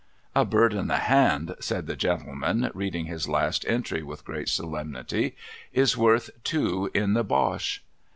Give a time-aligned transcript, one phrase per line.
[0.33, 5.35] '"A bird in the hand,"' said the gentleman, reading his last entry with great solemnity,
[5.73, 7.83] '"is worth two in the Bosh."